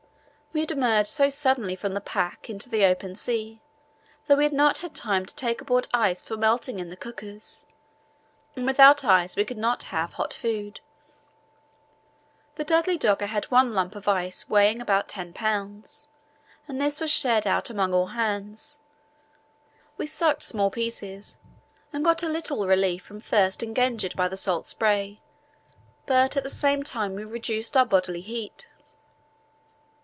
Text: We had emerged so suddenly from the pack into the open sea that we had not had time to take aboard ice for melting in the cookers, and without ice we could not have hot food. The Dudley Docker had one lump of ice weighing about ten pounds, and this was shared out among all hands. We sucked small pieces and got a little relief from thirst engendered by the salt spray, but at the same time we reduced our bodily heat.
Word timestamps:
We 0.53 0.59
had 0.59 0.71
emerged 0.71 1.07
so 1.07 1.29
suddenly 1.29 1.77
from 1.77 1.93
the 1.93 2.01
pack 2.01 2.49
into 2.49 2.67
the 2.67 2.83
open 2.83 3.15
sea 3.15 3.61
that 4.25 4.37
we 4.37 4.43
had 4.43 4.51
not 4.51 4.79
had 4.79 4.93
time 4.93 5.25
to 5.25 5.33
take 5.33 5.61
aboard 5.61 5.87
ice 5.93 6.21
for 6.21 6.35
melting 6.35 6.77
in 6.77 6.89
the 6.89 6.97
cookers, 6.97 7.63
and 8.53 8.65
without 8.65 9.05
ice 9.05 9.37
we 9.37 9.45
could 9.45 9.57
not 9.57 9.83
have 9.83 10.11
hot 10.15 10.33
food. 10.33 10.81
The 12.55 12.65
Dudley 12.65 12.97
Docker 12.97 13.27
had 13.27 13.45
one 13.45 13.73
lump 13.73 13.95
of 13.95 14.09
ice 14.09 14.49
weighing 14.49 14.81
about 14.81 15.07
ten 15.07 15.31
pounds, 15.31 16.09
and 16.67 16.81
this 16.81 16.99
was 16.99 17.09
shared 17.11 17.47
out 17.47 17.69
among 17.69 17.93
all 17.93 18.07
hands. 18.07 18.77
We 19.95 20.05
sucked 20.05 20.43
small 20.43 20.69
pieces 20.69 21.37
and 21.93 22.03
got 22.03 22.23
a 22.23 22.27
little 22.27 22.67
relief 22.67 23.03
from 23.03 23.21
thirst 23.21 23.63
engendered 23.63 24.17
by 24.17 24.27
the 24.27 24.35
salt 24.35 24.67
spray, 24.67 25.21
but 26.05 26.35
at 26.35 26.43
the 26.43 26.49
same 26.49 26.83
time 26.83 27.13
we 27.15 27.23
reduced 27.23 27.77
our 27.77 27.85
bodily 27.85 28.19
heat. 28.19 28.67